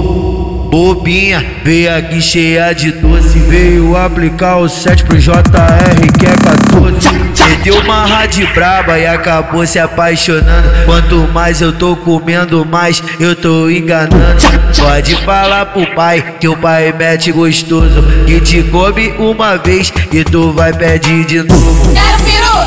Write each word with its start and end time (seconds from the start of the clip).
Bo- 0.00 0.62
Bobinha, 0.72 1.44
veio 1.62 1.94
aqui 1.94 2.22
cheia 2.22 2.72
de 2.72 2.92
doce 2.92 3.38
Veio 3.40 3.94
aplicar 3.94 4.56
o 4.56 4.66
7 4.70 5.04
pro 5.04 5.18
JR 5.18 5.38
que 6.18 6.24
é 6.24 6.30
14 6.30 7.22
Meteu 7.50 7.78
uma 7.80 8.06
rádio 8.06 8.48
braba 8.54 8.98
e 8.98 9.06
acabou 9.06 9.66
se 9.66 9.78
apaixonando. 9.78 10.68
Quanto 10.86 11.16
mais 11.32 11.60
eu 11.60 11.72
tô 11.72 11.94
comendo, 11.94 12.64
mais 12.64 13.02
eu 13.20 13.36
tô 13.36 13.68
enganando. 13.68 14.42
Pode 14.76 15.14
falar 15.24 15.66
pro 15.66 15.86
pai 15.94 16.36
que 16.40 16.48
o 16.48 16.56
pai 16.56 16.92
mete 16.96 17.30
gostoso. 17.30 18.02
Que 18.26 18.40
te 18.40 18.62
come 18.64 19.12
uma 19.18 19.56
vez 19.58 19.92
e 20.10 20.24
tu 20.24 20.52
vai 20.52 20.72
pedir 20.72 21.24
de 21.26 21.42
novo. 21.42 21.92
Quero 21.92 22.22
peru, 22.24 22.66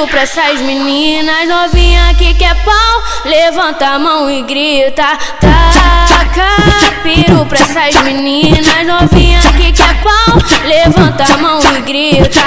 Peru 0.00 0.08
pra 0.12 0.22
essas 0.22 0.62
meninas 0.62 1.46
novinha 1.46 2.14
que 2.14 2.32
quer 2.32 2.54
pau, 2.64 3.02
levanta 3.26 3.86
a 3.86 3.98
mão 3.98 4.30
e 4.30 4.40
grita. 4.44 5.04
Taca 5.38 6.56
peru 7.02 7.44
pra 7.44 7.58
essas 7.58 7.94
meninas 8.00 8.86
novinha 8.86 9.40
que 9.58 9.70
quer 9.72 10.02
pau, 10.02 10.38
levanta 10.64 11.24
a 11.24 11.36
mão 11.36 11.60
e 11.76 11.82
grita. 11.82 12.40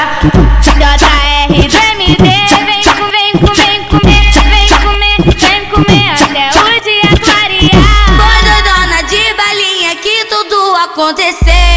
JRDMD, 0.63 2.17
vem 2.17 2.84
com, 2.97 3.11
vem 3.11 3.34
com, 3.34 3.53
vem 3.53 3.83
comer, 3.83 4.31
vem 4.49 4.70
comer, 4.81 5.17
vem 5.38 5.66
comer 5.70 6.09
até 6.09 6.49
o 6.59 6.81
dia 6.81 7.11
clarear. 7.22 8.08
Foi 8.17 8.39
doidona 8.49 9.03
de 9.03 9.33
balinha 9.35 9.95
que 9.97 10.25
tudo 10.25 10.75
aconteceu. 10.77 11.73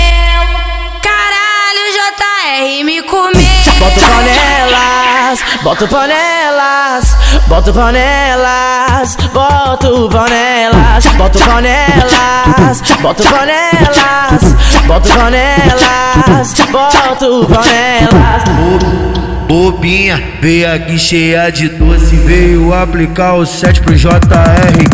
Boto 5.67 5.89
panelas, 5.89 7.17
boto 7.49 7.73
panelas, 7.73 9.17
boto 9.33 10.09
panelas, 10.09 11.05
boto 11.19 11.41
panelas, 11.41 12.81
boto 13.03 13.25
panelas, 13.25 14.55
boto 14.87 15.09
panelas, 15.09 16.55
boto 16.71 17.49
panelas. 17.49 19.06
Bobinha, 19.47 20.23
veio 20.41 20.73
aqui 20.73 20.99
cheia 20.99 21.51
de 21.51 21.69
doce 21.69 22.17
Veio 22.17 22.75
aplicar 22.75 23.35
o 23.35 23.47
7 23.47 23.81
pro 23.81 23.95
JR 23.95 24.11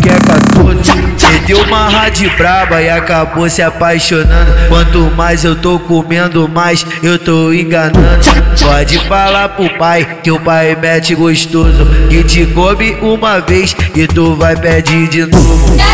que 0.01 0.09
é 0.09 0.19
14 0.19 1.13
Meteu 1.33 1.63
uma 1.63 1.89
rádio 1.89 2.31
braba 2.37 2.83
e 2.83 2.91
acabou 2.91 3.49
se 3.49 3.63
apaixonando. 3.63 4.53
Quanto 4.69 5.11
mais 5.17 5.45
eu 5.45 5.57
tô 5.57 5.79
comendo, 5.79 6.49
mais 6.49 6.87
eu 7.03 7.19
tô 7.19 7.53
enganando. 7.53 8.25
Pode 8.61 8.99
falar 9.09 9.49
pro 9.49 9.69
pai 9.79 10.19
que 10.23 10.31
o 10.31 10.39
pai 10.39 10.77
mete 10.81 11.15
gostoso. 11.15 11.87
Que 12.09 12.23
te 12.23 12.47
come 12.47 12.97
uma 13.01 13.41
vez 13.41 13.75
e 13.95 14.07
tu 14.07 14.37
vai 14.37 14.55
pedir 14.55 15.09
de 15.09 15.27
novo 15.27 15.92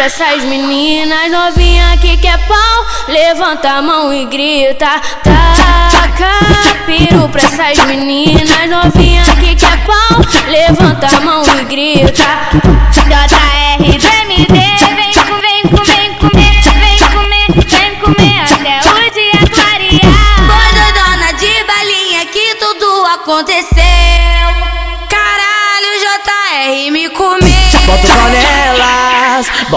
pra 0.00 0.06
essas 0.06 0.42
meninas 0.44 1.30
novinha 1.30 1.94
que 1.98 2.16
quer 2.16 2.38
pau, 2.46 2.86
levanta 3.06 3.68
a 3.68 3.82
mão 3.82 4.10
e 4.10 4.24
grita. 4.24 4.98
Taca 5.22 6.30
peru 6.86 7.28
pra 7.28 7.42
essas 7.42 7.84
meninas 7.84 8.70
novinha 8.70 9.22
que 9.38 9.54
quer 9.54 9.84
pau, 9.84 10.22
levanta 10.48 11.06
a 11.06 11.20
mão 11.20 11.42
e 11.44 11.64
grita. 11.66 12.24
JRDMD, 13.76 14.46
vem 14.48 15.12
com, 15.12 15.36
vem 15.36 15.62
com, 15.68 15.84
vem 15.84 16.14
comer, 16.14 16.62
vem 16.80 16.98
comer, 17.12 17.48
vem 17.66 17.94
comer 17.96 18.40
até 18.40 18.80
o 18.88 19.10
dia 19.12 19.40
clarear. 19.52 20.36
Foi 20.46 20.68
doidona 20.80 21.30
de 21.34 21.62
balinha 21.64 22.24
que 22.24 22.54
tudo 22.54 23.04
aconteceu. 23.04 23.74
Caralho, 25.10 25.92
JR 26.00 26.90
me 26.90 27.10
comeu. 27.10 28.49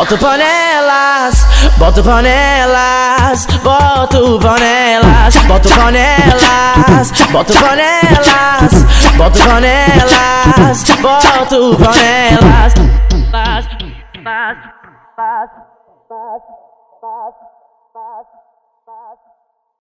Boto 0.03 0.17
panelas, 0.17 1.47
boto 1.77 2.03
panelas, 2.03 3.45
boto 3.63 4.37
panelas, 4.37 5.35
boto 5.47 5.69
panelas, 5.69 7.11
boto 7.31 7.53
panelas, 7.53 8.83
boto 9.15 9.39
panelas, 9.47 10.83
boto 11.01 11.77
panelas. 11.77 12.73
Pass, 13.31 13.65
pass, 14.25 14.57
pass, 15.15 15.49
pass, 16.11 17.35
pass, 17.93 18.27
pass. 18.85 19.32